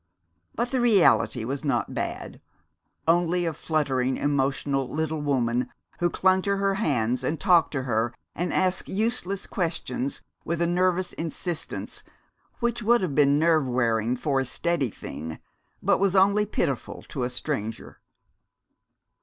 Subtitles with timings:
[0.55, 2.41] But the reality was not bad;
[3.07, 8.11] only a fluttering, emotional little woman who clung to her hands and talked to her
[8.33, 12.01] and asked useless questions with a nervous insistence
[12.61, 15.37] which would have been nerve wearing for a steady thing,
[15.83, 17.99] but was only pitiful to a stranger.